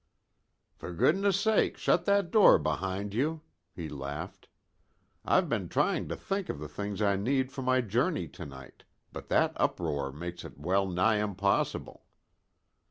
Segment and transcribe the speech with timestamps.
[0.73, 3.41] "For goodness' sake shut that door behind you,"
[3.75, 4.47] he laughed.
[5.23, 8.83] "I've been trying to think of the things I need for my journey to night,
[9.13, 12.03] but that uproar makes it well nigh impossible."